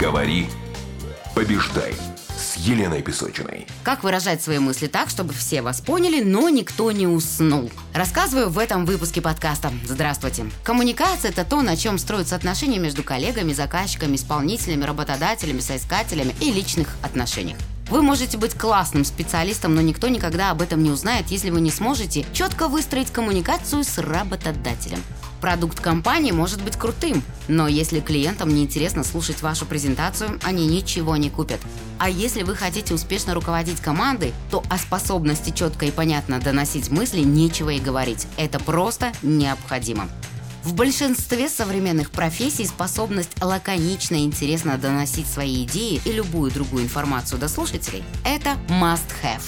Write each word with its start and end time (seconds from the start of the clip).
Говори, 0.00 0.46
побеждай 1.34 1.94
с 2.34 2.56
Еленой 2.56 3.02
Песочиной. 3.02 3.66
Как 3.82 4.02
выражать 4.02 4.42
свои 4.42 4.58
мысли 4.58 4.86
так, 4.86 5.10
чтобы 5.10 5.34
все 5.34 5.60
вас 5.60 5.82
поняли, 5.82 6.22
но 6.22 6.48
никто 6.48 6.90
не 6.90 7.06
уснул? 7.06 7.70
Рассказываю 7.92 8.48
в 8.48 8.58
этом 8.58 8.86
выпуске 8.86 9.20
подкаста. 9.20 9.70
Здравствуйте. 9.84 10.46
Коммуникация– 10.64 11.30
это 11.32 11.44
то, 11.44 11.60
на 11.60 11.76
чем 11.76 11.98
строятся 11.98 12.34
отношения 12.34 12.78
между 12.78 13.02
коллегами, 13.02 13.52
заказчиками, 13.52 14.16
исполнителями, 14.16 14.84
работодателями, 14.84 15.60
соискателями 15.60 16.34
и 16.40 16.50
личных 16.50 16.96
отношениях. 17.02 17.58
Вы 17.90 18.00
можете 18.00 18.38
быть 18.38 18.54
классным 18.54 19.04
специалистом, 19.04 19.74
но 19.74 19.82
никто 19.82 20.08
никогда 20.08 20.50
об 20.52 20.62
этом 20.62 20.82
не 20.82 20.90
узнает, 20.90 21.26
если 21.26 21.50
вы 21.50 21.60
не 21.60 21.70
сможете 21.70 22.24
четко 22.32 22.68
выстроить 22.68 23.10
коммуникацию 23.10 23.84
с 23.84 23.98
работодателем. 23.98 25.02
Продукт 25.40 25.80
компании 25.80 26.32
может 26.32 26.62
быть 26.62 26.76
крутым, 26.76 27.22
но 27.48 27.66
если 27.66 28.00
клиентам 28.00 28.50
не 28.50 28.62
интересно 28.62 29.04
слушать 29.04 29.40
вашу 29.40 29.64
презентацию, 29.64 30.38
они 30.42 30.66
ничего 30.66 31.16
не 31.16 31.30
купят. 31.30 31.60
А 31.98 32.10
если 32.10 32.42
вы 32.42 32.54
хотите 32.54 32.92
успешно 32.92 33.34
руководить 33.34 33.80
командой, 33.80 34.34
то 34.50 34.62
о 34.68 34.76
способности 34.76 35.50
четко 35.50 35.86
и 35.86 35.90
понятно 35.90 36.40
доносить 36.40 36.90
мысли 36.90 37.20
нечего 37.20 37.70
и 37.70 37.80
говорить. 37.80 38.26
Это 38.36 38.58
просто 38.58 39.12
необходимо. 39.22 40.08
В 40.62 40.74
большинстве 40.74 41.48
современных 41.48 42.10
профессий 42.10 42.66
способность 42.66 43.42
лаконично 43.42 44.16
и 44.16 44.24
интересно 44.24 44.76
доносить 44.76 45.26
свои 45.26 45.64
идеи 45.64 46.02
и 46.04 46.12
любую 46.12 46.50
другую 46.50 46.84
информацию 46.84 47.40
до 47.40 47.48
слушателей– 47.48 48.04
это 48.26 48.58
must-have. 48.68 49.42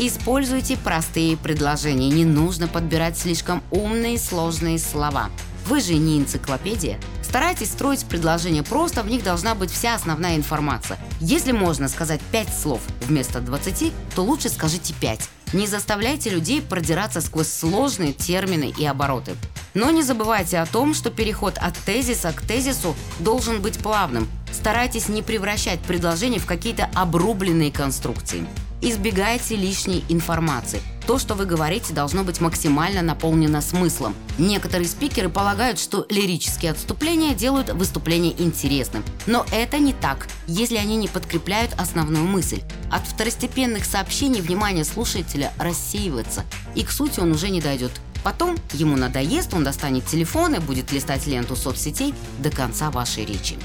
Используйте 0.00 0.76
простые 0.76 1.36
предложения, 1.36 2.08
не 2.08 2.24
нужно 2.24 2.68
подбирать 2.68 3.18
слишком 3.18 3.64
умные 3.72 4.16
сложные 4.16 4.78
слова. 4.78 5.28
Вы 5.66 5.80
же 5.80 5.94
не 5.94 6.20
энциклопедия. 6.20 7.00
Старайтесь 7.20 7.72
строить 7.72 8.04
предложения 8.04 8.62
просто, 8.62 9.02
в 9.02 9.08
них 9.08 9.24
должна 9.24 9.56
быть 9.56 9.72
вся 9.72 9.96
основная 9.96 10.36
информация. 10.36 10.98
Если 11.20 11.50
можно 11.50 11.88
сказать 11.88 12.20
5 12.30 12.48
слов 12.48 12.80
вместо 13.08 13.40
20, 13.40 13.92
то 14.14 14.22
лучше 14.22 14.50
скажите 14.50 14.94
5. 15.00 15.28
Не 15.52 15.66
заставляйте 15.66 16.30
людей 16.30 16.62
продираться 16.62 17.20
сквозь 17.20 17.48
сложные 17.48 18.12
термины 18.12 18.72
и 18.78 18.86
обороты. 18.86 19.32
Но 19.74 19.90
не 19.90 20.04
забывайте 20.04 20.58
о 20.60 20.66
том, 20.66 20.94
что 20.94 21.10
переход 21.10 21.58
от 21.58 21.76
тезиса 21.76 22.32
к 22.32 22.42
тезису 22.42 22.94
должен 23.18 23.60
быть 23.60 23.78
плавным. 23.78 24.28
Старайтесь 24.52 25.08
не 25.08 25.22
превращать 25.22 25.80
предложения 25.80 26.38
в 26.38 26.46
какие-то 26.46 26.88
обрубленные 26.94 27.72
конструкции. 27.72 28.46
Избегайте 28.80 29.56
лишней 29.56 30.04
информации. 30.08 30.80
То, 31.04 31.18
что 31.18 31.34
вы 31.34 31.46
говорите, 31.46 31.92
должно 31.92 32.22
быть 32.22 32.40
максимально 32.40 33.02
наполнено 33.02 33.60
смыслом. 33.60 34.14
Некоторые 34.38 34.86
спикеры 34.86 35.28
полагают, 35.28 35.80
что 35.80 36.06
лирические 36.10 36.70
отступления 36.70 37.34
делают 37.34 37.70
выступление 37.70 38.40
интересным. 38.40 39.02
Но 39.26 39.44
это 39.50 39.78
не 39.78 39.94
так, 39.94 40.28
если 40.46 40.76
они 40.76 40.96
не 40.96 41.08
подкрепляют 41.08 41.72
основную 41.76 42.24
мысль. 42.24 42.62
От 42.88 43.04
второстепенных 43.04 43.84
сообщений 43.84 44.40
внимание 44.40 44.84
слушателя 44.84 45.52
рассеивается, 45.58 46.44
и 46.76 46.84
к 46.84 46.92
сути 46.92 47.18
он 47.18 47.32
уже 47.32 47.48
не 47.48 47.60
дойдет. 47.60 47.90
Потом 48.22 48.56
ему 48.74 48.96
надоест, 48.96 49.54
он 49.54 49.64
достанет 49.64 50.06
телефон 50.06 50.54
и 50.54 50.60
будет 50.60 50.92
листать 50.92 51.26
ленту 51.26 51.56
соцсетей 51.56 52.14
до 52.38 52.50
конца 52.50 52.90
вашей 52.90 53.24
речи. 53.24 53.56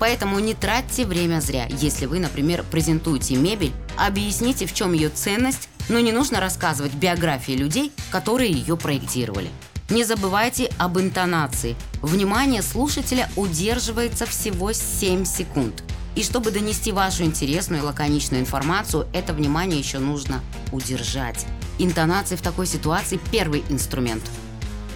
Поэтому 0.00 0.38
не 0.38 0.54
тратьте 0.54 1.04
время 1.04 1.40
зря. 1.40 1.66
Если 1.66 2.06
вы, 2.06 2.18
например, 2.18 2.64
презентуете 2.68 3.36
мебель, 3.36 3.72
объясните, 3.96 4.66
в 4.66 4.72
чем 4.72 4.94
ее 4.94 5.10
ценность, 5.10 5.68
но 5.90 6.00
не 6.00 6.10
нужно 6.10 6.40
рассказывать 6.40 6.94
биографии 6.94 7.52
людей, 7.52 7.92
которые 8.10 8.50
ее 8.50 8.78
проектировали. 8.78 9.50
Не 9.90 10.04
забывайте 10.04 10.70
об 10.78 10.98
интонации. 10.98 11.76
Внимание 12.00 12.62
слушателя 12.62 13.28
удерживается 13.36 14.24
всего 14.24 14.72
7 14.72 15.24
секунд. 15.26 15.84
И 16.14 16.22
чтобы 16.22 16.50
донести 16.50 16.92
вашу 16.92 17.24
интересную 17.24 17.82
и 17.82 17.84
лаконичную 17.84 18.40
информацию, 18.40 19.06
это 19.12 19.34
внимание 19.34 19.78
еще 19.78 19.98
нужно 19.98 20.40
удержать. 20.72 21.44
Интонации 21.78 22.36
в 22.36 22.42
такой 22.42 22.66
ситуации– 22.66 23.20
первый 23.30 23.64
инструмент– 23.68 24.22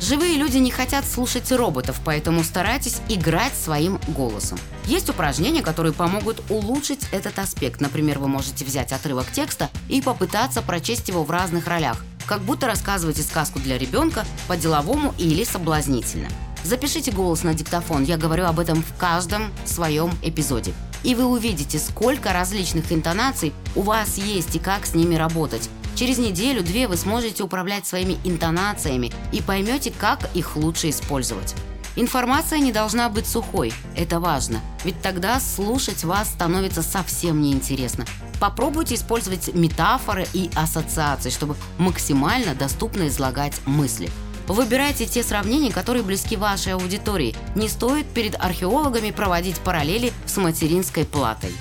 Живые 0.07 0.37
люди 0.37 0.59
не 0.59 0.71
хотят 0.71 1.07
слушать 1.07 1.51
роботов, 1.51 1.99
поэтому 2.05 2.45
старайтесь 2.45 3.01
играть 3.09 3.55
своим 3.55 3.99
голосом. 4.09 4.59
Есть 4.85 5.09
упражнения, 5.09 5.63
которые 5.63 5.95
помогут 5.95 6.43
улучшить 6.51 7.07
этот 7.11 7.39
аспект. 7.39 7.81
Например, 7.81 8.19
вы 8.19 8.29
можете 8.29 8.67
взять 8.67 8.93
отрывок 8.93 9.33
текста 9.33 9.71
и 9.89 10.03
попытаться 10.03 10.61
прочесть 10.61 11.09
его 11.09 11.25
в 11.25 11.31
разных 11.31 11.69
ролях, 11.69 12.05
как 12.27 12.43
будто 12.43 12.67
рассказываете 12.67 13.23
сказку 13.23 13.61
для 13.61 13.79
ребенка 13.79 14.27
по-деловому 14.47 15.15
или 15.17 15.43
соблазнительно. 15.43 16.29
Запишите 16.65 17.11
голос 17.11 17.43
на 17.43 17.55
диктофон, 17.55 18.05
я 18.05 18.19
говорю 18.19 18.45
об 18.45 18.61
этом 18.61 18.83
в 18.83 18.95
каждом 18.99 19.51
своем 19.65 20.11
эпизоде. 20.23 20.75
И 21.03 21.15
вы 21.15 21.25
увидите, 21.25 21.79
сколько 21.79 22.35
различных 22.35 22.93
интонаций 22.93 23.55
у 23.75 23.81
вас 23.81 24.19
есть 24.19 24.55
и 24.55 24.59
как 24.59 24.85
с 24.85 24.95
ними 24.95 25.15
работать. 25.15 25.71
Через 25.95 26.19
неделю-две 26.19 26.89
вы 26.89 26.97
сможете 26.97 27.43
управлять 27.43 27.87
своими 27.87 28.19
интонациями 28.25 29.13
и 29.33 29.41
поймете, 29.41 29.93
как 29.99 30.29
их 30.35 30.57
лучше 30.57 30.91
использовать. 30.91 31.55
Информация 31.97 32.59
не 32.59 32.73
должна 32.73 33.09
быть 33.09 33.27
сухой, 33.27 33.73
это 33.97 34.19
важно, 34.19 34.61
ведь 34.83 35.01
тогда 35.01 35.39
слушать 35.39 36.03
вас 36.03 36.29
становится 36.29 36.83
совсем 36.83 37.41
неинтересно. 37.41 38.05
Попробуйте 38.41 38.97
использовать 38.97 39.55
метафоры 39.55 40.27
и 40.33 40.51
ассоциации, 40.57 41.31
чтобы 41.31 41.55
максимально 41.79 42.57
доступно 42.57 43.07
излагать 43.07 43.61
мысли. 43.65 44.11
Выбирайте 44.49 45.07
те 45.07 45.23
сравнения, 45.23 45.71
которые 45.71 46.03
близки 46.03 46.37
вашей 46.37 46.75
аудитории. 46.75 47.35
Не 47.55 47.69
стоит 47.69 48.07
перед 48.07 48.35
археологами 48.35 49.13
проводить 49.13 49.59
параллели 49.61 50.13
с 50.27 50.37
материнской 50.37 51.05
платой. 51.05 51.55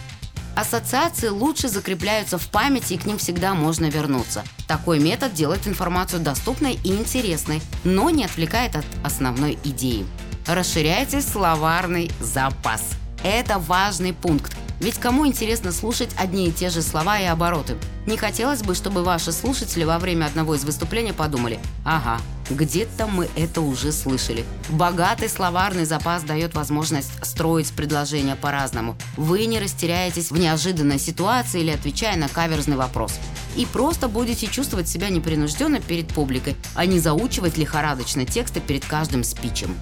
Ассоциации 0.55 1.29
лучше 1.29 1.67
закрепляются 1.67 2.37
в 2.37 2.47
памяти 2.49 2.93
и 2.93 2.97
к 2.97 3.05
ним 3.05 3.17
всегда 3.17 3.55
можно 3.55 3.85
вернуться. 3.85 4.43
Такой 4.67 4.99
метод 4.99 5.33
делает 5.33 5.67
информацию 5.67 6.21
доступной 6.21 6.79
и 6.83 6.89
интересной, 6.89 7.61
но 7.83 8.11
не 8.11 8.25
отвлекает 8.25 8.75
от 8.75 8.85
основной 9.03 9.57
идеи. 9.63 10.05
Расширяйте 10.45 11.21
словарный 11.21 12.11
запас. 12.19 12.83
Это 13.23 13.57
важный 13.57 14.13
пункт. 14.13 14.55
Ведь 14.79 14.99
кому 14.99 15.25
интересно 15.25 15.71
слушать 15.71 16.09
одни 16.17 16.49
и 16.49 16.51
те 16.51 16.69
же 16.69 16.81
слова 16.81 17.19
и 17.19 17.23
обороты? 17.25 17.77
Не 18.05 18.17
хотелось 18.17 18.63
бы, 18.63 18.75
чтобы 18.75 19.03
ваши 19.03 19.31
слушатели 19.31 19.85
во 19.85 19.97
время 19.97 20.25
одного 20.25 20.55
из 20.55 20.65
выступлений 20.65 21.13
подумали 21.13 21.59
«Ага, 21.85 22.19
где-то 22.49 23.07
мы 23.07 23.29
это 23.35 23.61
уже 23.61 23.91
слышали». 23.91 24.45
Богатый 24.69 25.29
словарный 25.29 25.85
запас 25.85 26.23
дает 26.23 26.53
возможность 26.53 27.11
строить 27.23 27.71
предложения 27.71 28.35
по-разному. 28.35 28.95
Вы 29.17 29.45
не 29.45 29.59
растеряетесь 29.59 30.31
в 30.31 30.37
неожиданной 30.37 30.99
ситуации 30.99 31.61
или 31.61 31.71
отвечая 31.71 32.17
на 32.17 32.27
каверзный 32.27 32.77
вопрос. 32.77 33.13
И 33.55 33.65
просто 33.65 34.07
будете 34.07 34.47
чувствовать 34.47 34.87
себя 34.87 35.09
непринужденно 35.09 35.79
перед 35.79 36.07
публикой, 36.07 36.55
а 36.75 36.85
не 36.85 36.99
заучивать 36.99 37.57
лихорадочно 37.57 38.25
тексты 38.25 38.59
перед 38.59 38.83
каждым 38.85 39.23
спичем. 39.23 39.75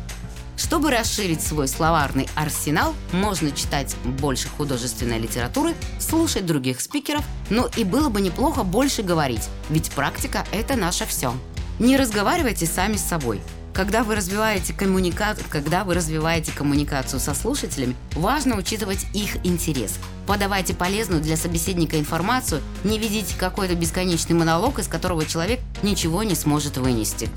Чтобы 0.58 0.92
расширить 0.92 1.42
свой 1.42 1.68
словарный 1.68 2.30
арсенал, 2.36 2.94
можно 3.14 3.52
читать 3.52 3.96
больше 4.20 4.48
художественной 4.48 5.18
литературы, 5.18 5.74
слушать 6.00 6.46
других 6.46 6.82
спикеров, 6.82 7.24
но 7.50 7.68
и 7.78 7.84
было 7.84 8.10
бы 8.10 8.22
неплохо 8.22 8.64
больше 8.64 9.02
говорить, 9.02 9.50
ведь 9.70 9.90
практика– 9.92 10.46
это 10.52 10.76
наше 10.76 11.08
все. 11.08 11.34
Не 11.82 11.98
разговаривайте 11.98 12.68
сами 12.68 12.96
с 12.96 13.04
собой. 13.04 13.42
Когда 13.74 14.04
вы 14.04 14.14
развиваете 14.14 14.72
коммуника... 14.72 15.36
когда 15.50 15.84
вы 15.84 15.96
развиваете 15.96 16.52
коммуникацию 16.52 17.20
со 17.20 17.34
слушателями, 17.34 17.96
важно 18.14 18.56
учитывать 18.56 19.08
их 19.16 19.44
интерес. 19.44 19.96
Подавайте 20.28 20.76
полезную 20.76 21.24
для 21.24 21.36
собеседника 21.36 21.98
информацию, 21.98 22.62
не 22.84 23.00
ведите 23.00 23.34
какой-то 23.36 23.74
бесконечный 23.74 24.36
монолог, 24.36 24.78
из 24.78 24.88
которого 24.88 25.26
человек 25.26 25.60
ничего 25.82 26.22
не 26.22 26.36
сможет 26.36 26.78
вынести. 26.78 27.30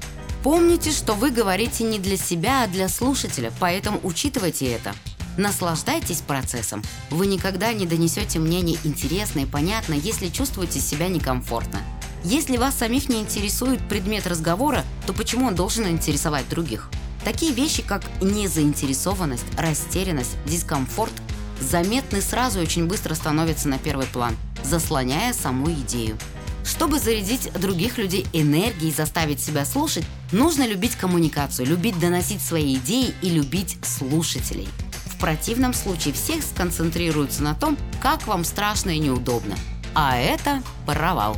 Помните, 0.42 0.90
что 0.90 1.14
вы 1.14 1.30
говорите 1.30 1.82
не 1.82 1.98
для 1.98 2.18
себя, 2.18 2.64
а 2.64 2.66
для 2.66 2.90
слушателя, 2.90 3.50
поэтому 3.60 3.98
учитывайте 4.02 4.66
это. 4.66 4.92
Наслаждайтесь 5.38 6.20
процессом. 6.20 6.82
Вы 7.08 7.28
никогда 7.28 7.72
не 7.72 7.86
донесете 7.86 8.40
мнение 8.40 8.76
интересное 8.84 9.44
и 9.44 9.46
понятно, 9.46 9.94
если 9.94 10.28
чувствуете 10.28 10.80
себя 10.80 11.08
некомфортно. 11.08 11.80
Если 12.24 12.56
вас 12.56 12.74
самих 12.74 13.10
не 13.10 13.20
интересует 13.20 13.86
предмет 13.86 14.26
разговора, 14.26 14.82
то 15.06 15.12
почему 15.12 15.46
он 15.46 15.54
должен 15.54 15.86
интересовать 15.86 16.48
других? 16.48 16.90
Такие 17.22 17.52
вещи, 17.52 17.82
как 17.82 18.02
незаинтересованность, 18.22 19.44
растерянность, 19.58 20.36
дискомфорт, 20.46 21.12
заметны 21.60 22.22
сразу 22.22 22.60
и 22.60 22.62
очень 22.62 22.86
быстро 22.86 23.14
становятся 23.14 23.68
на 23.68 23.78
первый 23.78 24.06
план, 24.06 24.36
заслоняя 24.62 25.34
саму 25.34 25.70
идею. 25.70 26.16
Чтобы 26.64 26.98
зарядить 26.98 27.52
других 27.60 27.98
людей 27.98 28.26
энергией 28.32 28.90
и 28.90 28.94
заставить 28.94 29.40
себя 29.40 29.66
слушать, 29.66 30.06
нужно 30.32 30.66
любить 30.66 30.96
коммуникацию, 30.96 31.68
любить 31.68 31.98
доносить 32.00 32.40
свои 32.40 32.76
идеи 32.76 33.14
и 33.20 33.28
любить 33.28 33.76
слушателей. 33.82 34.68
В 35.06 35.18
противном 35.18 35.74
случае 35.74 36.14
всех 36.14 36.42
сконцентрируются 36.42 37.42
на 37.42 37.54
том, 37.54 37.76
как 38.02 38.26
вам 38.26 38.44
страшно 38.44 38.90
и 38.90 38.98
неудобно. 38.98 39.56
А 39.94 40.16
это 40.16 40.62
провал. 40.86 41.36